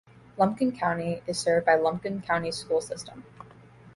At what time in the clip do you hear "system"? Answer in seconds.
2.81-3.23